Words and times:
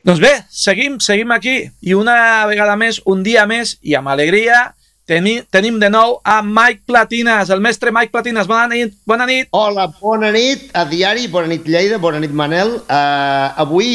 Doncs 0.00 0.20
bé, 0.20 0.32
seguim, 0.48 0.96
seguim 1.00 1.32
aquí. 1.34 1.56
I 1.84 1.94
una 1.94 2.46
vegada 2.48 2.76
més, 2.80 3.02
un 3.04 3.24
dia 3.24 3.44
més, 3.48 3.74
i 3.84 3.92
amb 3.98 4.08
alegria, 4.08 4.70
tenim, 5.10 5.42
tenim 5.52 5.76
de 5.82 5.90
nou 5.92 6.16
a 6.24 6.38
Mike 6.40 6.86
Platinas, 6.88 7.50
el 7.52 7.60
mestre 7.60 7.92
Mike 7.92 8.12
Platinas. 8.14 8.48
Bona 8.48 8.70
nit, 8.72 8.94
bona 9.04 9.26
nit. 9.28 9.50
Hola, 9.52 9.90
bona 10.00 10.30
nit 10.32 10.70
a 10.72 10.86
Diari, 10.88 11.28
bona 11.28 11.50
nit 11.52 11.68
Lleida, 11.68 11.98
bona 12.00 12.20
nit 12.22 12.32
Manel. 12.32 12.78
Uh, 12.86 13.60
avui 13.60 13.90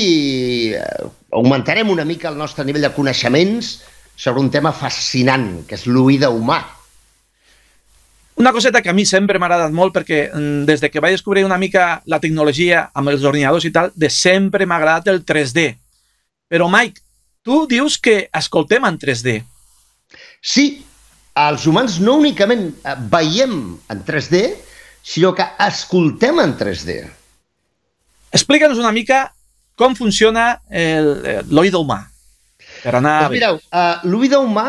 uh, 0.77 1.09
augmentarem 1.33 1.89
una 1.89 2.05
mica 2.05 2.29
el 2.29 2.37
nostre 2.37 2.67
nivell 2.67 2.85
de 2.85 2.93
coneixements 2.93 3.79
sobre 4.15 4.43
un 4.43 4.51
tema 4.53 4.75
fascinant, 4.77 5.63
que 5.65 5.73
és 5.79 5.87
l'oïda 5.89 6.29
humà. 6.29 6.59
Una 8.35 8.51
coseta 8.51 8.81
que 8.83 8.91
a 8.91 8.93
mi 8.93 9.07
sempre 9.07 9.39
m'ha 9.39 9.47
agradat 9.47 9.73
molt 9.73 9.95
perquè 9.95 10.27
mm, 10.27 10.67
des 10.67 10.83
de 10.83 10.91
que 10.91 11.01
vaig 11.01 11.15
descobrir 11.15 11.45
una 11.47 11.57
mica 11.57 12.03
la 12.05 12.19
tecnologia 12.19 12.89
amb 12.93 13.09
els 13.09 13.23
ordinadors 13.25 13.65
i 13.65 13.71
tal, 13.73 13.89
de 13.95 14.11
sempre 14.11 14.67
m'ha 14.67 14.77
agradat 14.77 15.09
el 15.09 15.23
3D. 15.25 15.65
Però, 16.51 16.69
Mike, 16.71 17.01
tu 17.45 17.65
dius 17.69 17.97
que 17.97 18.27
escoltem 18.33 18.85
en 18.85 18.99
3D. 19.01 19.39
Sí, 20.45 20.65
els 21.35 21.65
humans 21.67 21.99
no 22.03 22.17
únicament 22.21 22.67
eh, 22.69 22.95
veiem 23.11 23.55
en 23.91 24.03
3D, 24.07 24.43
sinó 25.05 25.33
que 25.37 25.45
escoltem 25.67 26.41
en 26.43 26.55
3D. 26.57 26.99
Explica'ns 28.35 28.81
una 28.81 28.93
mica 28.93 29.29
com 29.75 29.95
funciona 29.95 30.55
l'oïda 30.71 31.79
humà. 31.81 32.01
Per 32.83 32.93
anar... 32.95 33.15
Pues 33.25 33.35
mireu, 33.35 33.57
uh, 33.59 34.05
l'oïda 34.07 34.39
humà 34.43 34.67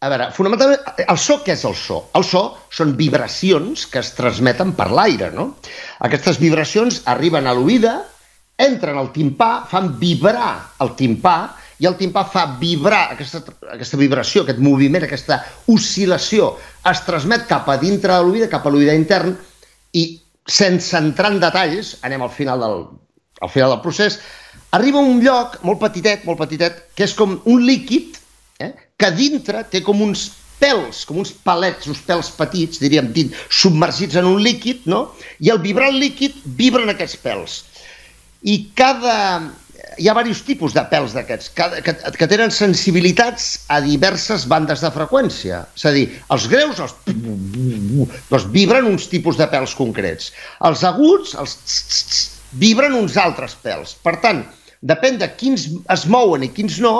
a 0.00 0.08
veure, 0.08 0.30
fonamentalment, 0.32 0.80
el 1.12 1.18
so 1.20 1.36
què 1.44 1.52
és 1.52 1.62
el 1.68 1.74
so? 1.76 1.98
El 2.16 2.24
so 2.24 2.40
són 2.72 2.94
vibracions 2.96 3.84
que 3.90 4.00
es 4.00 4.14
transmeten 4.16 4.72
per 4.78 4.86
l'aire, 4.96 5.28
no? 5.34 5.50
Aquestes 6.06 6.40
vibracions 6.40 7.02
arriben 7.12 7.44
a 7.44 7.52
l'oïda, 7.56 7.98
entren 8.60 8.98
al 9.00 9.10
timpà, 9.14 9.50
fan 9.70 9.94
vibrar 10.00 10.52
el 10.84 10.94
timpà, 10.98 11.36
i 11.80 11.88
el 11.88 11.96
timpà 11.96 12.26
fa 12.28 12.44
vibrar 12.60 13.06
aquesta, 13.14 13.40
aquesta 13.72 13.98
vibració, 14.00 14.42
aquest 14.44 14.60
moviment, 14.60 15.06
aquesta 15.06 15.40
oscil·lació, 15.72 16.52
es 16.90 17.00
transmet 17.06 17.46
cap 17.48 17.68
a 17.72 17.78
dintre 17.80 18.12
de 18.12 18.26
l'oïda, 18.26 18.50
cap 18.52 18.66
a 18.66 18.72
l'oïda 18.72 18.96
intern, 18.98 19.32
i 19.96 20.04
sense 20.44 20.92
entrar 20.98 21.32
en 21.32 21.40
detalls, 21.40 21.94
anem 22.04 22.26
al 22.26 22.32
final 22.34 22.60
del, 22.60 22.84
al 23.40 23.52
final 23.52 23.72
del 23.74 23.82
procés, 23.84 24.18
arriba 24.76 25.00
a 25.00 25.08
un 25.08 25.22
lloc 25.24 25.56
molt 25.64 25.80
petitet, 25.80 26.26
molt 26.28 26.42
petitet, 26.42 26.84
que 26.94 27.08
és 27.08 27.16
com 27.16 27.38
un 27.48 27.64
líquid 27.64 28.20
eh, 28.60 28.74
que 29.00 29.10
dintre 29.16 29.64
té 29.72 29.80
com 29.86 30.04
uns 30.04 30.28
pèls, 30.60 31.06
com 31.08 31.22
uns 31.22 31.32
palets, 31.32 31.88
uns 31.88 32.02
pèls 32.04 32.28
petits, 32.36 32.82
diríem, 32.82 33.08
dit, 33.16 33.32
submergits 33.48 34.20
en 34.20 34.28
un 34.28 34.42
líquid, 34.44 34.84
no? 34.92 35.06
I 35.40 35.48
al 35.54 35.62
vibrar 35.64 35.88
el 35.88 36.00
líquid, 36.02 36.36
vibren 36.60 36.92
aquests 36.92 37.16
pèls. 37.24 37.62
I 38.42 38.60
cada... 38.76 39.16
Hi 40.00 40.06
ha 40.08 40.14
diversos 40.14 40.42
tipus 40.46 40.72
de 40.76 40.82
pèls 40.88 41.12
d'aquests, 41.16 41.48
que, 41.56 41.64
que, 41.84 41.92
que 42.16 42.26
tenen 42.30 42.52
sensibilitats 42.54 43.46
a 43.72 43.80
diverses 43.84 44.46
bandes 44.48 44.84
de 44.84 44.90
freqüència. 44.94 45.64
És 45.76 45.84
a 45.88 45.92
dir, 45.92 46.04
els 46.32 46.46
greus 46.52 46.80
els, 46.84 46.94
doncs 48.30 48.46
vibren 48.54 48.86
uns 48.88 49.08
tipus 49.10 49.40
de 49.40 49.48
pèls 49.50 49.74
concrets. 49.76 50.30
Els 50.68 50.84
aguts 50.88 51.34
els 51.40 51.56
vibren 52.62 52.96
uns 52.96 53.16
altres 53.20 53.56
pèls. 53.64 53.96
Per 54.04 54.14
tant, 54.22 54.44
depèn 54.80 55.18
de 55.20 55.28
quins 55.40 55.66
es 55.92 56.06
mouen 56.08 56.46
i 56.46 56.52
quins 56.54 56.78
no, 56.84 56.94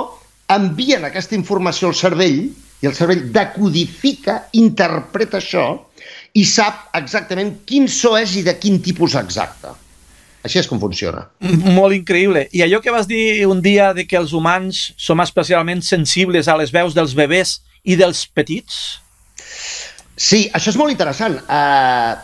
envien 0.50 1.06
aquesta 1.06 1.38
informació 1.38 1.92
al 1.92 1.96
cervell 2.00 2.42
i 2.80 2.88
el 2.88 2.96
cervell 2.96 3.28
decodifica, 3.32 4.40
interpreta 4.56 5.38
això 5.38 5.68
i 6.36 6.44
sap 6.46 6.90
exactament 6.98 7.54
quin 7.68 7.88
so 7.90 8.16
és 8.18 8.36
i 8.40 8.44
de 8.46 8.56
quin 8.60 8.80
tipus 8.82 9.16
exacte. 9.18 9.72
Així 10.46 10.60
és 10.62 10.68
com 10.70 10.80
funciona. 10.80 11.26
Molt 11.76 11.94
increïble. 11.96 12.46
I 12.56 12.64
allò 12.64 12.80
que 12.80 12.94
vas 12.94 13.08
dir 13.10 13.46
un 13.48 13.60
dia 13.64 13.90
de 13.96 14.06
que 14.08 14.16
els 14.16 14.32
humans 14.36 14.90
som 14.96 15.20
especialment 15.20 15.84
sensibles 15.84 16.48
a 16.48 16.56
les 16.56 16.72
veus 16.72 16.96
dels 16.96 17.12
bebès 17.16 17.58
i 17.84 17.96
dels 18.00 18.24
petits? 18.26 19.00
Sí, 20.16 20.46
això 20.56 20.72
és 20.72 20.80
molt 20.80 20.92
interessant. 20.92 21.36
Uh, 21.44 22.16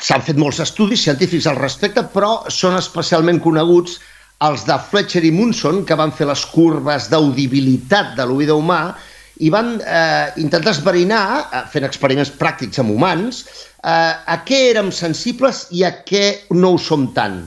S'han 0.00 0.22
fet 0.24 0.38
molts 0.40 0.60
estudis 0.62 1.02
científics 1.04 1.48
al 1.50 1.58
respecte, 1.58 2.06
però 2.14 2.46
són 2.48 2.78
especialment 2.78 3.40
coneguts 3.42 3.98
els 4.46 4.62
de 4.64 4.76
Fletcher 4.88 5.20
i 5.28 5.32
Munson, 5.34 5.82
que 5.84 5.98
van 5.98 6.14
fer 6.16 6.28
les 6.30 6.44
curves 6.48 7.10
d'audibilitat 7.12 8.14
de 8.16 8.24
l'oïda 8.24 8.56
humà, 8.56 8.94
i 9.40 9.48
van 9.52 9.78
eh, 9.80 10.28
intentar 10.42 10.74
esverinar, 10.74 11.24
eh, 11.48 11.64
fent 11.72 11.86
experiments 11.88 12.32
pràctics 12.40 12.80
amb 12.82 12.92
humans, 12.94 13.44
eh, 13.80 14.12
a 14.34 14.36
què 14.46 14.60
érem 14.70 14.92
sensibles 14.92 15.66
i 15.76 15.84
a 15.88 15.94
què 16.04 16.24
no 16.56 16.74
ho 16.74 16.80
som 16.80 17.08
tant. 17.16 17.42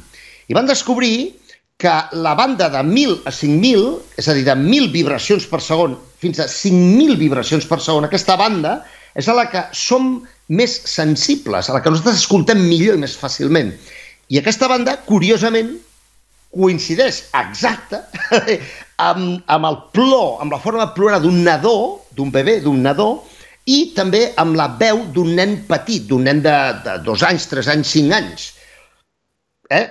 I 0.49 0.57
van 0.57 0.69
descobrir 0.69 1.35
que 1.77 1.93
la 2.23 2.33
banda 2.39 2.69
de 2.71 2.81
1.000 2.81 3.21
a 3.27 3.31
5.000, 3.33 4.17
és 4.17 4.27
a 4.27 4.35
dir, 4.37 4.45
de 4.47 4.55
1.000 4.55 4.91
vibracions 4.93 5.45
per 5.49 5.61
segon 5.61 5.97
fins 6.23 6.39
a 6.39 6.47
5.000 6.47 7.17
vibracions 7.19 7.65
per 7.67 7.81
segon, 7.83 8.07
aquesta 8.07 8.37
banda 8.39 8.77
és 9.19 9.27
a 9.27 9.35
la 9.37 9.49
que 9.51 9.65
som 9.77 10.15
més 10.49 10.73
sensibles, 10.89 11.69
a 11.69 11.75
la 11.75 11.81
que 11.83 11.91
nosaltres 11.91 12.21
escoltem 12.23 12.61
millor 12.69 12.97
i 12.97 13.03
més 13.03 13.17
fàcilment. 13.19 13.73
I 14.31 14.39
aquesta 14.39 14.69
banda, 14.71 14.95
curiosament, 15.05 15.75
coincideix 16.53 17.23
exacte 17.39 17.99
amb, 19.09 19.43
amb 19.47 19.69
el 19.69 19.77
plor, 19.95 20.41
amb 20.43 20.53
la 20.53 20.61
forma 20.61 20.85
de 20.85 20.95
plorar 20.97 21.21
d'un 21.23 21.43
nadó, 21.45 21.77
d'un 22.15 22.31
bebè, 22.33 22.59
d'un 22.63 22.81
nadó, 22.85 23.11
i 23.65 23.93
també 23.95 24.25
amb 24.39 24.57
la 24.59 24.67
veu 24.79 25.05
d'un 25.15 25.33
nen 25.37 25.57
petit, 25.69 26.05
d'un 26.09 26.25
nen 26.27 26.41
de, 26.43 26.57
de 26.83 26.97
dos 27.05 27.23
anys, 27.23 27.47
tres 27.51 27.69
anys, 27.71 27.93
cinc 27.95 28.13
anys. 28.15 28.51
Eh? 29.71 29.85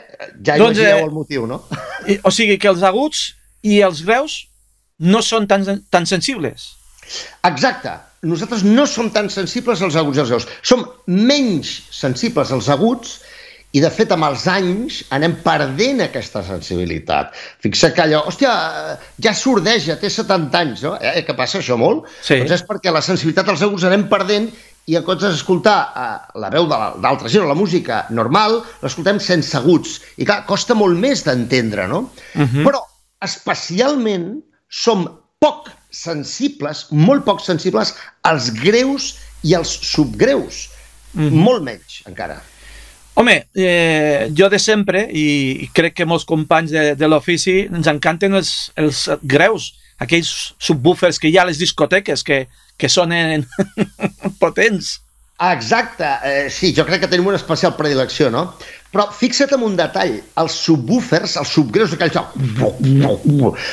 Ja 0.44 0.58
doncs, 0.60 0.78
imagineu 0.78 1.00
eh, 1.00 1.06
el 1.08 1.12
motiu, 1.14 1.46
no? 1.48 1.62
I, 2.10 2.20
o 2.22 2.32
sigui 2.34 2.58
que 2.60 2.70
els 2.70 2.84
aguts 2.86 3.32
i 3.62 3.80
els 3.82 4.04
greus 4.06 4.42
no 5.02 5.22
són 5.24 5.48
tan, 5.50 5.64
tan 5.90 6.06
sensibles. 6.06 6.72
Exacte. 7.48 7.96
Nosaltres 8.22 8.62
no 8.62 8.84
som 8.86 9.08
tan 9.10 9.26
sensibles 9.32 9.80
als 9.82 9.96
aguts 9.98 10.20
i 10.20 10.22
als 10.22 10.30
greus. 10.30 10.46
Som 10.62 10.84
menys 11.10 11.72
sensibles 11.90 12.52
als 12.54 12.68
aguts 12.70 13.16
i, 13.72 13.80
de 13.80 13.88
fet, 13.88 14.10
amb 14.12 14.26
els 14.26 14.42
anys 14.52 14.98
anem 15.16 15.38
perdent 15.44 16.02
aquesta 16.04 16.42
sensibilitat. 16.44 17.32
Fixa 17.64 17.88
que 17.96 18.02
allò, 18.04 18.20
hòstia, 18.28 18.50
ja 19.24 19.32
sordeja, 19.36 19.96
té 20.00 20.10
70 20.12 20.60
anys, 20.60 20.82
no? 20.84 20.92
Eh, 21.00 21.22
què 21.24 21.36
passa 21.38 21.62
això 21.62 21.78
molt? 21.80 22.04
Sí. 22.20 22.36
Doncs 22.42 22.58
és 22.58 22.66
perquè 22.68 22.92
la 22.92 23.00
sensibilitat 23.04 23.48
dels 23.48 23.64
aguts 23.64 23.88
anem 23.88 24.04
perdent 24.12 24.50
i 24.90 24.98
en 24.98 25.06
comptes 25.06 25.32
d'escoltar 25.32 25.78
eh, 25.88 26.04
la 26.42 26.52
veu 26.52 26.68
d'altra 26.68 27.32
gent 27.32 27.46
o 27.46 27.48
la 27.48 27.56
música 27.56 28.02
normal, 28.12 28.60
l'escoltem 28.82 29.22
sense 29.24 29.56
aguts. 29.56 30.00
I 30.20 30.28
clar, 30.28 30.42
costa 30.48 30.76
molt 30.76 31.00
més 31.00 31.24
d'entendre, 31.24 31.88
no? 31.88 32.04
Uh 32.34 32.42
mhm. 32.42 32.48
-huh. 32.52 32.68
Però, 32.68 32.84
especialment, 33.24 34.42
som 34.68 35.08
poc 35.40 35.70
sensibles, 35.90 36.86
molt 36.90 37.24
poc 37.24 37.40
sensibles, 37.40 37.94
als 38.22 38.52
greus 38.52 39.14
i 39.42 39.54
als 39.54 39.72
subgreus. 39.80 40.68
Uh 41.14 41.20
mhm. 41.20 41.28
-huh. 41.28 41.44
Molt 41.44 41.62
menys, 41.62 42.02
encara. 42.04 42.42
Home, 43.14 43.46
eh, 43.54 44.30
jo 44.36 44.48
de 44.48 44.58
sempre, 44.58 45.04
i 45.12 45.68
crec 45.76 45.98
que 45.98 46.08
molts 46.08 46.24
companys 46.28 46.72
de, 46.72 46.84
de 46.96 47.08
l'ofici, 47.10 47.66
ens 47.68 47.90
encanten 47.90 48.38
els, 48.38 48.72
els 48.80 49.04
greus, 49.22 49.74
aquells 50.00 50.32
subwoofers 50.62 51.20
que 51.20 51.28
hi 51.28 51.36
ha 51.36 51.44
a 51.44 51.50
les 51.50 51.60
discoteques, 51.60 52.24
que, 52.24 52.46
que 52.80 52.88
sonen 52.88 53.44
potents. 54.42 54.96
Exacte, 55.42 56.08
eh, 56.24 56.48
sí, 56.54 56.70
jo 56.76 56.86
crec 56.88 57.02
que 57.02 57.10
tenim 57.10 57.28
una 57.28 57.40
especial 57.40 57.74
predilecció, 57.76 58.30
no? 58.30 58.46
Però 58.92 59.08
fixa't 59.16 59.52
en 59.56 59.64
un 59.66 59.76
detall, 59.76 60.18
els 60.38 60.58
subwoofers, 60.64 61.36
els 61.40 61.52
subgreus, 61.56 61.96
aquells 61.96 62.16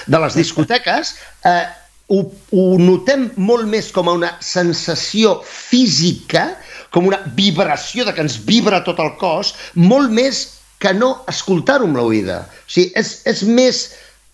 de 0.09 0.21
les 0.23 0.39
discoteques, 0.39 1.13
eh, 1.45 1.67
ho, 2.09 2.23
ho 2.57 2.65
notem 2.81 3.29
molt 3.37 3.69
més 3.69 3.91
com 3.93 4.09
a 4.09 4.15
una 4.17 4.31
sensació 4.43 5.37
física 5.45 6.49
com 6.93 7.07
una 7.07 7.19
vibració 7.37 8.05
de 8.05 8.13
que 8.15 8.23
ens 8.25 8.39
vibra 8.45 8.83
tot 8.85 8.99
el 9.03 9.13
cos, 9.21 9.53
molt 9.75 10.11
més 10.13 10.45
que 10.79 10.93
no 10.95 11.11
escoltar-ho 11.29 11.87
amb 11.87 11.99
l'oïda. 11.99 12.41
O 12.47 12.71
sigui, 12.71 12.91
és, 12.99 13.13
és 13.29 13.43
més 13.43 13.83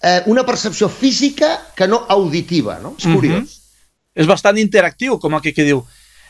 eh, 0.01 0.21
una 0.31 0.45
percepció 0.45 0.89
física 0.89 1.51
que 1.75 1.87
no 1.89 2.03
auditiva, 2.09 2.79
no? 2.83 2.95
És 2.97 3.05
mhm. 3.05 3.15
curiós. 3.15 3.41
Mm 3.41 3.45
-hmm. 3.45 3.61
És 4.15 4.27
bastant 4.27 4.57
interactiu, 4.57 5.19
com 5.19 5.35
aquell 5.35 5.53
que 5.53 5.67
diu. 5.67 5.85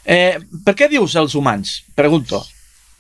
Eh, 0.06 0.38
per 0.66 0.74
què 0.74 0.90
dius 0.90 1.16
els 1.16 1.36
humans? 1.36 1.84
Pregunto. 1.96 2.46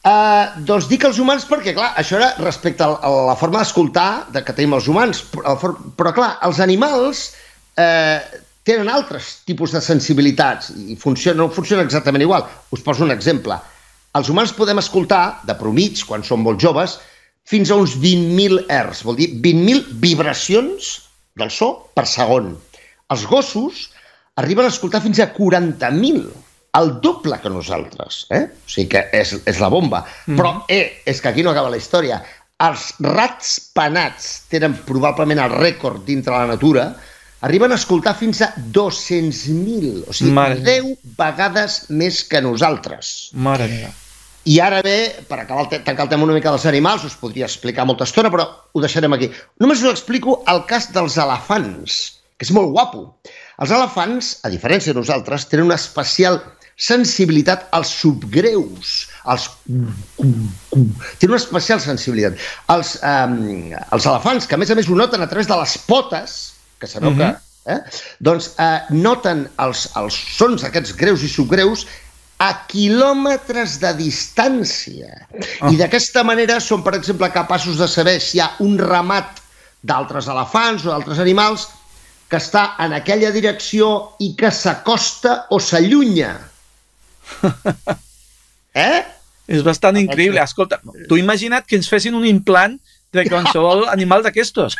Uh, 0.05 0.61
doncs 0.61 0.85
dic 0.85 1.03
els 1.03 1.17
humans 1.17 1.47
perquè, 1.49 1.73
clar, 1.73 1.95
això 1.97 2.19
era 2.19 2.35
respecte 2.37 2.83
a, 2.85 2.91
a 3.01 3.09
la 3.31 3.35
forma 3.35 3.57
d'escoltar 3.57 4.27
de 4.29 4.43
que 4.45 4.53
tenim 4.53 4.75
els 4.77 4.87
humans, 4.87 5.23
però, 5.31 5.55
però 5.97 6.11
clar, 6.13 6.37
els 6.45 6.59
animals 6.59 7.31
eh, 7.75 8.21
tenen 8.65 8.89
altres 8.89 9.39
tipus 9.45 9.73
de 9.75 9.81
sensibilitats 9.83 10.71
i 10.89 10.97
funciona, 10.99 11.43
no 11.43 11.51
funciona 11.53 11.85
exactament 11.85 12.25
igual. 12.25 12.45
Us 12.73 12.83
poso 12.85 13.05
un 13.05 13.13
exemple. 13.13 13.57
Els 14.15 14.31
humans 14.31 14.53
podem 14.55 14.79
escoltar, 14.81 15.41
de 15.45 15.55
promig, 15.59 16.01
quan 16.07 16.23
som 16.23 16.41
molt 16.41 16.61
joves, 16.63 16.97
fins 17.45 17.69
a 17.69 17.77
uns 17.77 17.97
20.000 18.01 18.65
Hz, 18.65 19.03
vol 19.05 19.19
dir 19.19 19.29
20.000 19.43 19.99
vibracions 20.01 20.95
del 21.37 21.51
so 21.53 21.91
per 21.93 22.07
segon. 22.09 22.55
Els 23.13 23.25
gossos 23.29 23.89
arriben 24.41 24.65
a 24.65 24.73
escoltar 24.73 25.03
fins 25.03 25.19
a 25.21 25.29
40.000, 25.35 26.23
el 26.79 26.89
doble 27.03 27.37
que 27.43 27.51
nosaltres. 27.51 28.23
Eh? 28.33 28.47
O 28.49 28.71
sigui 28.71 28.89
que 28.95 29.05
és, 29.13 29.35
és 29.45 29.61
la 29.61 29.69
bomba. 29.71 30.01
Mm. 30.25 30.39
Però 30.39 30.55
eh, 30.71 31.03
és 31.05 31.21
que 31.21 31.29
aquí 31.29 31.45
no 31.45 31.53
acaba 31.53 31.71
la 31.73 31.81
història. 31.81 32.23
els 32.63 32.93
rats 33.03 33.57
penats 33.75 34.45
tenen 34.47 34.77
probablement 34.87 35.41
el 35.43 35.55
rècord 35.59 36.05
dintre 36.07 36.31
la 36.31 36.47
natura, 36.47 36.85
arriben 37.45 37.71
a 37.71 37.77
escoltar 37.77 38.15
fins 38.17 38.41
a 38.41 38.49
200.000, 38.57 40.05
o 40.09 40.15
sigui, 40.15 40.33
Mare 40.33 40.57
10 40.65 40.95
vegades 41.19 41.83
més 41.93 42.23
que 42.25 42.41
nosaltres. 42.41 43.29
Mare 43.37 43.69
meva. 43.69 43.91
I 44.45 44.59
ara 44.61 44.81
bé, 44.85 44.97
per 45.25 45.39
acabar 45.41 45.65
el 45.65 45.83
tancar 45.85 46.05
el 46.05 46.11
tema 46.11 46.25
una 46.27 46.35
mica 46.35 46.51
dels 46.53 46.67
animals, 46.69 47.05
us 47.07 47.15
podria 47.17 47.47
explicar 47.47 47.85
molta 47.89 48.05
estona, 48.05 48.29
però 48.33 48.45
ho 48.45 48.81
deixarem 48.81 49.13
aquí. 49.15 49.31
Només 49.61 49.81
us 49.81 49.89
explico 49.89 50.39
el 50.51 50.61
cas 50.69 50.91
dels 50.93 51.17
elefants, 51.21 51.97
que 52.37 52.45
és 52.45 52.53
molt 52.53 52.69
guapo. 52.75 53.07
Els 53.61 53.73
elefants, 53.73 54.35
a 54.45 54.51
diferència 54.53 54.93
de 54.93 55.01
nosaltres, 55.01 55.47
tenen 55.49 55.69
una 55.69 55.79
especial 55.81 56.41
sensibilitat 56.77 57.69
als 57.73 57.93
subgreus, 58.01 58.95
als... 59.23 59.47
Tenen 60.17 61.31
una 61.31 61.41
especial 61.41 61.81
sensibilitat. 61.81 62.37
Els, 62.73 62.97
um, 63.01 63.71
els 63.73 64.09
elefants, 64.11 64.45
que 64.45 64.57
a 64.57 64.61
més 64.61 64.69
a 64.69 64.77
més 64.77 64.89
ho 64.89 64.97
noten 64.99 65.25
a 65.25 65.29
través 65.31 65.49
de 65.49 65.57
les 65.57 65.77
potes, 65.89 66.54
que 66.85 66.91
sabeu 66.91 67.11
mm 67.11 67.19
-hmm. 67.19 67.33
que... 67.33 67.33
Mhm. 67.33 67.43
Eh? 67.65 67.81
Doncs 68.21 68.51
eh, 68.61 68.81
noten 68.93 69.47
els, 69.57 69.87
els 69.97 70.17
sons 70.37 70.63
aquests 70.63 70.93
greus 70.95 71.23
i 71.25 71.29
subgreus 71.29 71.87
a 72.37 72.51
quilòmetres 72.69 73.79
de 73.81 73.93
distància. 73.97 75.25
Oh. 75.61 75.71
I 75.71 75.79
d'aquesta 75.79 76.23
manera 76.27 76.59
són, 76.59 76.83
per 76.83 76.93
exemple, 76.93 77.31
capaços 77.33 77.79
de 77.79 77.87
saber 77.87 78.19
si 78.21 78.37
hi 78.37 78.43
ha 78.43 78.51
un 78.59 78.77
ramat 78.77 79.41
d'altres 79.81 80.27
elefants 80.27 80.85
o 80.85 80.91
d'altres 80.91 81.21
animals 81.23 81.67
que 82.29 82.37
està 82.37 82.75
en 82.81 82.93
aquella 82.97 83.31
direcció 83.31 84.17
i 84.19 84.33
que 84.37 84.51
s'acosta 84.51 85.45
o 85.49 85.59
s'allunya. 85.59 86.33
Eh? 88.75 89.05
És 89.47 89.61
bastant 89.63 89.95
increïble. 89.95 90.41
Escolta, 90.43 90.81
tu 91.07 91.15
imagina't 91.15 91.63
que 91.63 91.77
ens 91.79 91.87
fessin 91.87 92.17
un 92.17 92.25
implant 92.27 92.73
de 93.15 93.23
qualsevol 93.29 93.85
animal 93.95 94.25
d'aquestos. 94.25 94.75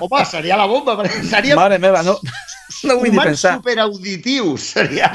Home, 0.00 0.24
seria 0.28 0.58
la 0.60 0.66
bomba, 0.70 0.96
seria... 1.28 1.56
Mare 1.58 1.78
meva, 1.82 2.02
no, 2.06 2.16
no 2.88 2.98
vull 3.00 3.10
ni 3.10 3.18
pensar. 3.18 3.56
superauditius, 3.58 4.68
seria... 4.76 5.10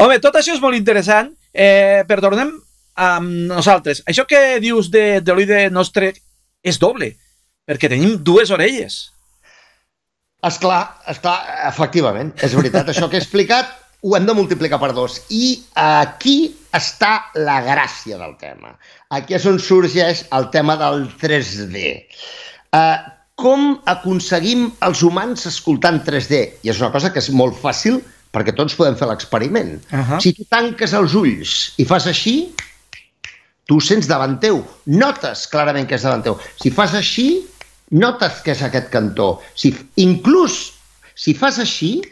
Home, 0.00 0.20
tot 0.22 0.38
això 0.40 0.54
és 0.56 0.62
molt 0.62 0.78
interessant, 0.78 1.32
eh, 1.52 2.02
però 2.08 2.26
tornem 2.26 2.52
amb 2.94 3.50
nosaltres. 3.50 4.02
Això 4.10 4.26
que 4.30 4.60
dius 4.62 4.90
de, 4.94 5.20
de 5.24 5.34
l'oïde 5.34 5.66
nostre 5.74 6.12
és 6.64 6.78
doble, 6.80 7.12
perquè 7.66 7.90
tenim 7.90 8.18
dues 8.22 8.52
orelles. 8.54 9.00
Esclar, 10.44 10.82
esclar, 11.08 11.38
efectivament, 11.70 12.34
és 12.44 12.52
veritat. 12.56 12.90
Això 12.92 13.08
que 13.08 13.16
he 13.16 13.22
explicat 13.22 13.72
ho 14.04 14.12
hem 14.16 14.26
de 14.28 14.34
multiplicar 14.36 14.76
per 14.80 14.92
dos. 14.92 15.16
I 15.32 15.62
aquí 15.80 16.52
està 16.76 17.30
la 17.40 17.60
gràcia 17.64 18.18
del 18.20 18.34
tema. 18.40 18.74
Aquí 19.16 19.36
és 19.38 19.46
on 19.48 19.56
sorgeix 19.62 20.26
el 20.36 20.50
tema 20.52 20.76
del 20.80 21.06
3D. 21.20 21.84
Uh, 22.68 22.80
eh, 22.80 22.98
com 23.34 23.78
aconseguim 23.90 24.68
els 24.86 25.02
humans 25.02 25.46
escoltant 25.50 26.00
3D? 26.06 26.42
I 26.62 26.70
és 26.70 26.80
una 26.82 26.92
cosa 26.94 27.10
que 27.12 27.22
és 27.22 27.30
molt 27.34 27.56
fàcil 27.60 28.00
perquè 28.34 28.54
tots 28.54 28.74
podem 28.78 28.96
fer 28.98 29.08
l'experiment. 29.08 29.74
Uh 29.92 29.98
-huh. 29.98 30.20
Si 30.20 30.32
tu 30.32 30.44
tanques 30.50 30.92
els 30.92 31.14
ulls 31.14 31.72
i 31.78 31.84
fas 31.84 32.06
així, 32.06 32.54
tu 33.66 33.80
sents 33.80 34.06
davant 34.06 34.38
teu. 34.40 34.64
Notes 34.86 35.46
clarament 35.46 35.88
que 35.88 35.94
és 35.94 36.02
davant 36.02 36.22
teu. 36.22 36.38
Si 36.60 36.70
fas 36.70 36.94
així, 36.94 37.46
notes 37.90 38.42
que 38.44 38.52
és 38.52 38.62
aquest 38.62 38.90
cantó. 38.90 39.40
Si, 39.54 39.74
inclús 39.96 40.72
si 41.14 41.34
fas 41.34 41.58
així, 41.58 42.02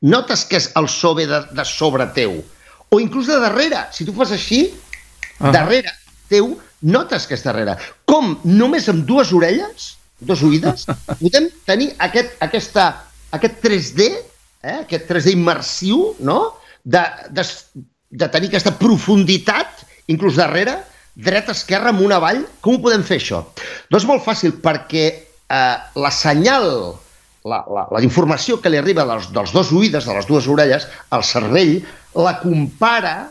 notes 0.00 0.44
que 0.44 0.56
és 0.56 0.70
el 0.76 0.88
so 0.88 1.14
ve 1.14 1.26
de, 1.26 1.40
de 1.52 1.64
sobre 1.64 2.06
teu. 2.06 2.44
O 2.90 3.00
inclús 3.00 3.26
de 3.26 3.38
darrere. 3.38 3.86
Si 3.92 4.04
tu 4.04 4.12
fas 4.12 4.32
així, 4.32 4.72
uh 4.72 5.46
-huh. 5.46 5.52
darrere 5.52 5.90
teu, 6.28 6.60
notes 6.80 7.26
que 7.26 7.34
és 7.34 7.42
darrere. 7.42 7.76
Com 8.04 8.38
només 8.44 8.88
amb 8.88 9.04
dues 9.04 9.32
orelles, 9.32 9.99
dues 10.26 10.42
oïdes, 10.46 10.86
podem 11.20 11.48
tenir 11.68 11.90
aquest, 12.06 12.36
aquesta, 12.44 12.86
aquest 13.36 13.60
3D, 13.64 14.08
eh? 14.62 14.78
aquest 14.82 15.08
3D 15.10 15.34
immersiu, 15.36 16.10
no? 16.24 16.40
de, 16.84 17.02
de, 17.30 17.44
de 18.10 18.30
tenir 18.32 18.50
aquesta 18.50 18.74
profunditat, 18.80 19.84
inclús 20.12 20.38
darrere, 20.40 20.78
dreta, 21.14 21.52
esquerra, 21.56 21.92
amunt, 21.94 22.14
avall. 22.16 22.42
Com 22.64 22.78
ho 22.78 22.82
podem 22.84 23.04
fer, 23.06 23.20
això? 23.20 23.44
Doncs 23.92 24.08
molt 24.08 24.24
fàcil, 24.24 24.56
perquè 24.62 25.06
eh, 25.10 25.76
la 26.00 26.12
senyal 26.14 26.70
la, 27.44 27.62
la, 27.72 27.86
la 27.88 28.02
informació 28.04 28.58
que 28.60 28.72
li 28.72 28.78
arriba 28.80 29.06
dels, 29.08 29.30
dels 29.34 29.52
dos 29.56 29.72
oïdes, 29.72 30.06
de 30.06 30.16
les 30.16 30.28
dues 30.28 30.48
orelles, 30.50 30.86
al 31.14 31.24
cervell, 31.24 31.78
la 32.16 32.36
compara 32.42 33.30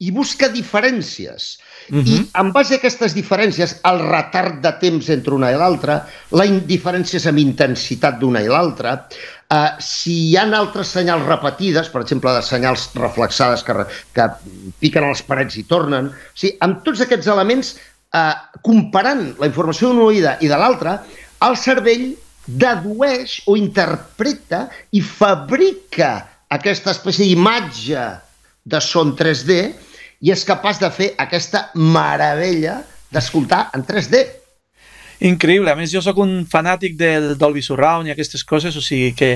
i 0.00 0.10
busca 0.12 0.48
diferències. 0.52 1.54
Uh 1.90 1.96
-huh. 1.96 2.06
I 2.06 2.18
mhm. 2.20 2.28
en 2.40 2.52
base 2.52 2.74
a 2.74 2.76
aquestes 2.78 3.14
diferències, 3.14 3.76
el 3.84 3.98
retard 4.08 4.60
de 4.62 4.72
temps 4.80 5.08
entre 5.08 5.34
una 5.34 5.50
i 5.50 5.56
l'altra, 5.56 6.06
la 6.30 6.46
diferències 6.46 7.26
amb 7.26 7.38
intensitat 7.38 8.18
d'una 8.18 8.40
i 8.42 8.48
l'altra, 8.48 9.06
eh, 9.50 9.70
si 9.78 10.30
hi 10.30 10.36
ha 10.36 10.46
altres 10.56 10.88
senyals 10.88 11.26
repetides, 11.26 11.88
per 11.88 12.02
exemple, 12.02 12.32
de 12.32 12.42
senyals 12.42 12.90
reflexades 12.94 13.62
que, 13.62 13.74
que 14.14 14.28
piquen 14.78 15.04
a 15.04 15.08
les 15.08 15.22
parets 15.22 15.56
i 15.56 15.64
tornen, 15.64 16.06
o 16.06 16.34
sigui, 16.34 16.56
amb 16.60 16.84
tots 16.84 17.00
aquests 17.00 17.26
elements, 17.26 17.76
eh, 18.14 18.34
comparant 18.62 19.34
la 19.38 19.46
informació 19.46 19.88
d'una 19.88 20.08
oïda 20.10 20.36
i 20.40 20.48
de 20.48 20.56
l'altra, 20.56 21.02
el 21.42 21.56
cervell 21.56 22.14
dedueix 22.46 23.42
o 23.46 23.56
interpreta 23.56 24.68
i 24.92 25.00
fabrica 25.00 26.26
aquesta 26.50 26.90
espècie 26.90 27.28
d'imatge 27.28 28.06
de 28.64 28.80
son 28.82 29.14
3D 29.16 29.60
i 30.20 30.32
és 30.34 30.44
capaç 30.44 30.80
de 30.82 30.90
fer 30.92 31.10
aquesta 31.18 31.70
meravella 31.74 32.80
d'escoltar 33.10 33.70
en 33.74 33.84
3D. 33.86 34.20
Increïble. 35.30 35.68
A 35.72 35.76
més, 35.76 35.92
jo 35.92 36.00
sóc 36.04 36.20
un 36.22 36.44
fanàtic 36.48 36.96
del 37.00 37.34
Dolby 37.40 37.62
Surround 37.64 38.08
i 38.08 38.14
aquestes 38.14 38.44
coses, 38.44 38.76
o 38.76 38.84
sigui 38.84 39.12
que... 39.16 39.34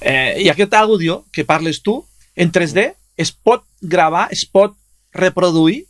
Eh, 0.00 0.42
I 0.44 0.50
aquest 0.52 0.74
àudio 0.78 1.24
que 1.34 1.46
parles 1.46 1.80
tu, 1.82 2.00
en 2.36 2.52
3D, 2.54 2.90
es 3.18 3.32
pot 3.32 3.64
gravar, 3.80 4.28
es 4.34 4.44
pot 4.46 4.76
reproduir? 5.14 5.84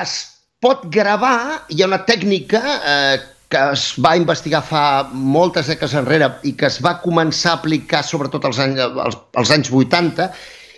Es 0.00 0.14
pot 0.60 0.86
gravar, 0.92 1.66
hi 1.72 1.82
ha 1.82 1.88
una 1.88 2.02
tècnica 2.08 2.60
eh, 2.60 3.20
que 3.50 3.60
es 3.74 3.84
va 3.98 4.14
investigar 4.16 4.60
fa 4.62 4.84
moltes 5.10 5.72
dècades 5.72 5.96
enrere 5.98 6.28
i 6.46 6.52
que 6.56 6.68
es 6.68 6.78
va 6.84 6.98
començar 7.02 7.56
a 7.56 7.60
aplicar 7.60 8.04
sobretot 8.06 8.44
als 8.46 8.60
anys, 8.62 8.80
als, 8.84 9.16
als 9.40 9.52
anys 9.56 9.72
80 9.72 10.28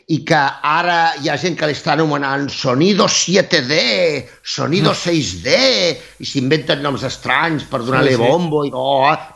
i 0.08 0.18
que 0.26 0.38
ara 0.66 1.14
hi 1.22 1.30
ha 1.30 1.36
gent 1.38 1.54
que 1.58 1.68
l'està 1.68 1.94
anomenant 1.94 2.48
sonido 2.50 3.06
7D, 3.06 3.76
sonido 4.42 4.94
6D, 4.96 5.58
i 6.18 6.28
s'inventen 6.28 6.82
noms 6.82 7.04
estranys 7.06 7.66
per 7.70 7.82
donar-li 7.84 8.16
sí, 8.16 8.18
sí. 8.18 8.22
bombo 8.22 8.64
i 8.66 8.72
no, 8.74 8.86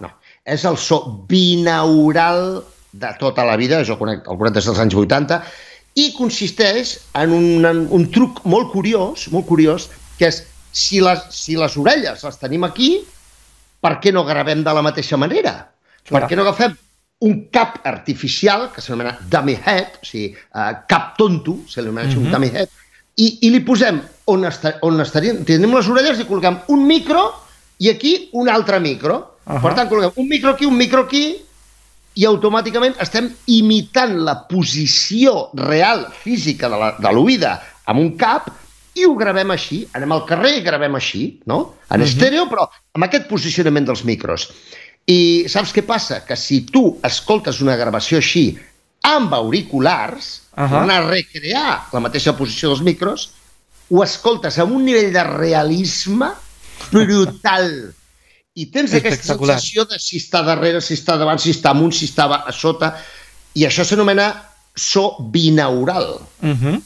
no. 0.02 0.10
És 0.46 0.64
el 0.66 0.78
so 0.78 1.00
binaural 1.30 2.62
de 2.96 3.12
tota 3.20 3.44
la 3.46 3.56
vida, 3.60 3.82
jo 3.84 3.98
conec, 4.00 4.26
el 4.26 4.38
conec 4.40 4.56
des 4.56 4.68
dels 4.68 4.82
anys 4.82 4.96
80, 4.96 5.40
i 5.96 6.10
consisteix 6.16 6.96
en 7.16 7.32
un, 7.32 7.66
en 7.66 7.84
un 7.94 8.08
truc 8.12 8.42
molt 8.44 8.72
curiós, 8.72 9.28
molt 9.32 9.48
curiós, 9.48 9.88
que 10.18 10.30
és 10.30 10.42
si 10.76 11.00
les, 11.00 11.22
si 11.32 11.56
les 11.56 11.76
orelles 11.80 12.24
les 12.24 12.40
tenim 12.40 12.66
aquí, 12.68 12.98
per 13.80 13.96
què 14.02 14.12
no 14.12 14.26
gravem 14.28 14.64
de 14.66 14.74
la 14.76 14.84
mateixa 14.84 15.18
manera? 15.20 15.58
Clar. 16.06 16.20
Per 16.20 16.28
què 16.28 16.38
no 16.38 16.44
agafem 16.44 16.76
un 17.18 17.48
cap 17.50 17.80
artificial, 17.84 18.70
que 18.72 18.82
s'anomena 18.84 19.16
dummy 19.30 19.56
head, 19.56 20.00
o 20.02 20.04
sigui, 20.04 20.34
uh, 20.54 20.72
cap 20.88 21.14
tonto, 21.16 21.62
se 21.68 21.80
li 21.80 21.88
anomena 21.88 22.08
uh 22.08 22.14
-huh. 22.14 22.18
un 22.18 22.24
mhm. 22.24 22.32
dummy 22.32 22.50
head, 22.52 22.68
i, 23.16 23.38
i 23.46 23.50
li 23.50 23.60
posem 23.60 24.00
on, 24.26 24.44
esta, 24.44 24.76
on 24.82 25.00
estaríem, 25.00 25.44
tenim 25.44 25.74
les 25.74 25.88
orelles 25.88 26.18
i 26.20 26.26
col·loquem 26.28 26.58
un 26.68 26.86
micro 26.86 27.32
i 27.78 27.88
aquí 27.88 28.28
un 28.32 28.48
altre 28.48 28.80
micro. 28.80 29.38
Uh 29.46 29.54
-huh. 29.54 29.62
Per 29.62 29.74
tant, 29.74 29.88
col·loquem 29.90 30.12
un 30.16 30.28
micro 30.28 30.50
aquí, 30.50 30.66
un 30.66 30.76
micro 30.76 31.00
aquí, 31.02 31.46
i 32.16 32.24
automàticament 32.24 32.96
estem 32.98 33.28
imitant 33.46 34.16
la 34.24 34.46
posició 34.48 35.50
real, 35.54 36.06
física 36.22 36.68
de 36.98 37.12
l'oïda 37.12 37.60
amb 37.84 38.00
un 38.00 38.16
cap 38.16 38.48
i 38.96 39.04
ho 39.04 39.14
gravem 39.14 39.52
així, 39.52 39.82
anem 39.92 40.12
al 40.12 40.24
carrer 40.24 40.54
i 40.56 40.62
gravem 40.64 40.94
així, 40.96 41.40
no? 41.44 41.76
En 41.90 42.00
uh 42.00 42.06
-huh. 42.06 42.08
estèreo, 42.08 42.46
però 42.48 42.68
amb 42.94 43.04
aquest 43.04 43.28
posicionament 43.28 43.86
dels 43.86 44.04
micros. 44.04 44.48
I 45.06 45.46
saps 45.50 45.72
què 45.74 45.84
passa? 45.86 46.22
Que 46.26 46.36
si 46.38 46.64
tu 46.66 46.96
escoltes 47.06 47.60
una 47.62 47.76
gravació 47.78 48.18
així 48.18 48.48
amb 49.06 49.34
auriculars, 49.34 50.42
uh 50.56 50.64
-huh. 50.64 50.70
tornar 50.70 50.96
a 51.02 51.10
recrear 51.10 51.86
la 51.92 52.00
mateixa 52.00 52.36
posició 52.36 52.68
dels 52.68 52.82
micros, 52.82 53.30
ho 53.90 54.02
escoltes 54.02 54.58
amb 54.58 54.74
un 54.74 54.84
nivell 54.84 55.12
de 55.12 55.22
realisme 55.22 56.30
brutal. 56.90 57.94
I 58.54 58.66
tens 58.72 58.94
aquesta 58.94 59.36
sensació 59.36 59.84
de 59.84 59.98
si 60.00 60.18
està 60.18 60.42
darrere, 60.42 60.80
si 60.80 60.94
està 60.94 61.16
davant, 61.18 61.38
si 61.38 61.50
està 61.50 61.70
amunt, 61.70 61.92
si 61.92 62.06
està 62.06 62.24
a 62.24 62.52
sota, 62.52 62.96
i 63.54 63.66
això 63.66 63.84
s'anomena 63.84 64.30
so 64.74 65.16
binaural. 65.20 66.20
Uh 66.42 66.48
-huh. 66.48 66.82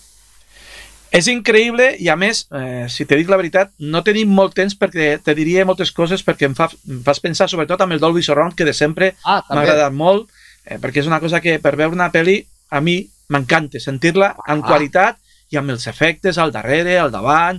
És 1.11 1.27
increïble 1.31 1.89
i, 1.99 2.09
a 2.09 2.15
més, 2.19 2.45
eh, 2.55 2.87
si 2.89 3.05
te 3.09 3.17
dic 3.19 3.31
la 3.31 3.39
veritat, 3.41 3.73
no 3.83 4.05
tenim 4.07 4.31
molt 4.31 4.55
temps 4.55 4.77
perquè 4.79 5.17
te 5.25 5.35
diria 5.35 5.67
moltes 5.67 5.91
coses 5.91 6.23
perquè 6.27 6.47
em, 6.47 6.55
fa, 6.55 6.69
em 6.87 7.01
fas 7.07 7.19
pensar 7.23 7.49
sobretot 7.51 7.83
amb 7.83 7.97
el 7.97 8.03
Dolby 8.03 8.23
Surround, 8.23 8.55
que 8.55 8.69
de 8.69 8.75
sempre 8.77 9.15
ah, 9.25 9.41
m'ha 9.49 9.65
agradat 9.65 9.95
molt, 9.95 10.31
eh, 10.65 10.79
perquè 10.79 11.03
és 11.03 11.11
una 11.11 11.19
cosa 11.23 11.43
que 11.43 11.59
per 11.63 11.75
veure 11.75 11.99
una 11.99 12.13
pel·li 12.15 12.39
a 12.71 12.83
mi 12.85 13.01
m'encanta, 13.31 13.83
sentir-la 13.83 14.37
en 14.47 14.63
ah. 14.63 14.67
qualitat 14.67 15.19
i 15.51 15.59
amb 15.59 15.75
els 15.75 15.89
efectes 15.91 16.39
al 16.39 16.55
darrere, 16.55 16.99
al 16.99 17.11
davant, 17.11 17.59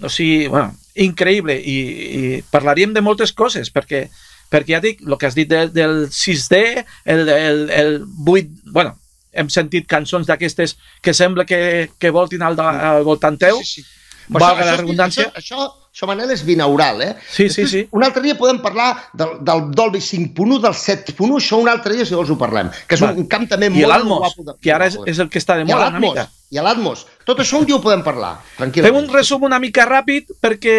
o 0.00 0.08
sigui, 0.12 0.48
bueno, 0.52 0.74
increïble, 1.00 1.56
i, 1.56 1.78
i 2.20 2.42
parlaríem 2.52 2.92
de 2.92 3.04
moltes 3.04 3.32
coses, 3.36 3.72
perquè, 3.72 4.06
perquè 4.52 4.76
ja 4.76 4.84
dic, 4.84 5.00
el 5.06 5.16
que 5.16 5.28
has 5.28 5.36
dit 5.36 5.48
de, 5.48 5.66
del 5.72 6.02
6D, 6.12 6.84
el, 7.04 7.28
el, 7.32 7.62
el 7.72 7.94
8, 8.26 8.72
bueno, 8.76 8.96
hem 9.32 9.50
sentit 9.52 9.86
cançons 9.90 10.26
d'aquestes 10.28 10.76
que 11.02 11.14
sembla 11.14 11.46
que, 11.46 11.90
que 11.98 12.10
voltin 12.14 12.42
al, 12.42 12.58
al 12.60 13.04
voltant 13.06 13.38
teu, 13.40 13.60
sí, 13.62 13.82
sí. 13.82 13.86
valga 14.30 14.66
la 14.66 14.76
redundància. 14.80 15.28
Això, 15.30 15.56
això, 15.66 15.86
això, 15.94 16.08
Manel, 16.10 16.32
és 16.34 16.42
binaural, 16.46 17.02
eh? 17.04 17.12
Sí, 17.30 17.48
sí, 17.52 17.66
sí. 17.70 17.84
Un 17.96 18.04
altre 18.06 18.22
dia 18.24 18.36
podem 18.38 18.60
parlar 18.62 18.90
del, 19.14 19.38
del 19.46 19.64
Dolby 19.76 20.02
5.1, 20.02 20.60
del 20.66 20.76
7.1, 20.76 21.38
això 21.38 21.60
un 21.62 21.70
altre 21.72 21.96
dia 21.96 22.06
si 22.08 22.18
vols 22.18 22.30
ho 22.30 22.38
parlem, 22.40 22.70
que 22.86 22.98
és 22.98 23.04
Va. 23.04 23.12
un 23.14 23.28
camp 23.30 23.48
també 23.50 23.70
I 23.70 23.86
molt 23.86 24.06
guapo. 24.10 24.46
De... 24.50 24.58
que 24.62 24.74
ara 24.74 24.90
és, 24.90 24.98
és 25.10 25.22
el 25.22 25.30
que 25.32 25.42
està 25.42 25.58
de 25.60 25.66
moda 25.68 25.90
una 25.94 26.02
mica. 26.02 26.28
I 26.50 26.62
l'Atmos. 26.62 27.04
Tot 27.26 27.38
això 27.42 27.60
un 27.60 27.68
dia 27.68 27.76
ho 27.78 27.82
podem 27.82 28.02
parlar, 28.06 28.36
tranquil·lament. 28.56 28.96
Fem 28.96 29.04
un 29.04 29.12
resum 29.14 29.44
una 29.46 29.60
mica 29.62 29.86
ràpid 29.86 30.34
perquè 30.42 30.78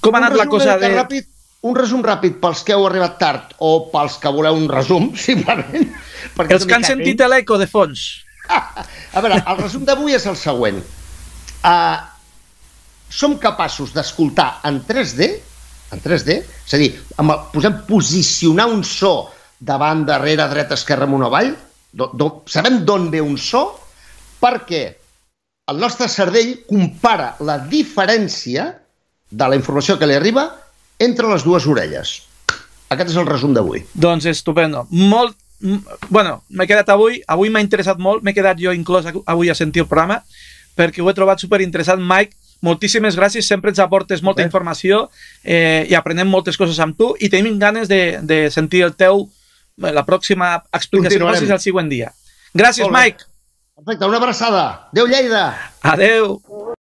com 0.00 0.16
ha 0.16 0.24
anat 0.24 0.38
la 0.38 0.48
cosa 0.50 0.78
de... 0.80 0.90
Ràpid, 0.96 1.28
un 1.66 1.76
resum 1.76 2.00
ràpid 2.04 2.38
pels 2.40 2.62
que 2.64 2.72
heu 2.72 2.86
arribat 2.88 3.18
tard 3.20 3.52
o 3.58 3.90
pels 3.92 4.16
que 4.20 4.32
voleu 4.32 4.56
un 4.56 4.68
resum, 4.70 5.10
simplement. 5.26 5.90
Els 6.46 6.64
que 6.66 6.78
han 6.78 6.86
sentit 6.86 7.20
l'eco 7.28 7.58
de 7.60 7.68
fons. 7.70 8.06
a 9.16 9.20
veure, 9.20 9.42
el 9.42 9.60
resum 9.60 9.84
d'avui 9.88 10.16
és 10.16 10.26
el 10.30 10.38
següent. 10.40 10.80
Uh, 11.60 11.98
som 13.12 13.36
capaços 13.42 13.92
d'escoltar 13.92 14.62
en 14.68 14.80
3D, 14.86 15.28
en 15.92 16.00
3D, 16.00 16.38
és 16.40 16.74
a 16.76 16.80
dir, 16.80 16.94
amb 17.20 17.34
el, 17.34 17.44
posem 17.52 17.82
posicionar 17.88 18.70
un 18.70 18.84
so 18.86 19.28
davant, 19.60 20.06
darrere, 20.08 20.46
dreta, 20.48 20.78
esquerra, 20.78 21.04
amunt 21.04 21.26
o 21.26 21.28
avall, 21.28 21.52
do, 21.92 22.08
do, 22.16 22.30
sabem 22.48 22.80
d'on 22.86 23.10
ve 23.12 23.20
un 23.20 23.36
so, 23.36 23.66
perquè 24.40 24.84
el 25.70 25.78
nostre 25.82 26.08
cervell 26.08 26.62
compara 26.70 27.34
la 27.44 27.58
diferència 27.68 28.70
de 29.30 29.46
la 29.50 29.58
informació 29.58 29.98
que 29.98 30.08
li 30.08 30.16
arriba 30.16 30.48
entre 31.00 31.30
les 31.32 31.44
dues 31.46 31.66
orelles. 31.66 32.20
Aquest 32.90 33.12
és 33.12 33.18
el 33.20 33.28
resum 33.28 33.54
d'avui. 33.54 33.84
Doncs 33.94 34.26
estupendo. 34.30 34.84
Molt, 34.90 35.36
bueno, 36.08 36.40
m'he 36.50 36.66
quedat 36.66 36.90
avui, 36.92 37.20
avui 37.30 37.50
m'ha 37.50 37.62
interessat 37.64 37.98
molt, 38.02 38.24
m'he 38.26 38.34
quedat 38.36 38.60
jo 38.60 38.74
inclòs 38.76 39.08
avui 39.10 39.50
a 39.50 39.56
sentir 39.58 39.84
el 39.84 39.88
programa, 39.90 40.20
perquè 40.76 41.02
ho 41.02 41.10
he 41.10 41.16
trobat 41.16 41.42
super 41.42 41.60
interessant. 41.64 42.02
Mike, 42.02 42.36
moltíssimes 42.66 43.16
gràcies, 43.16 43.46
sempre 43.46 43.72
ens 43.72 43.80
aportes 43.80 44.24
molta 44.26 44.42
Bé. 44.42 44.48
informació 44.50 45.06
eh, 45.44 45.86
i 45.88 45.96
aprenem 45.96 46.28
moltes 46.28 46.58
coses 46.60 46.78
amb 46.82 46.98
tu 46.98 47.14
i 47.20 47.30
tenim 47.32 47.58
ganes 47.62 47.88
de, 47.88 48.20
de 48.22 48.42
sentir 48.50 48.84
el 48.88 48.96
teu, 48.98 49.24
la 49.80 50.04
pròxima 50.04 50.58
explicació 50.76 51.24
que 51.24 51.46
el 51.46 51.62
següent 51.62 51.88
dia. 51.88 52.12
Gràcies, 52.52 52.90
Mike. 52.90 53.30
Perfecte, 53.80 54.04
una 54.04 54.18
abraçada. 54.18 54.90
Adéu, 54.92 55.06
Lleida. 55.06 55.46
Adéu. 55.80 56.40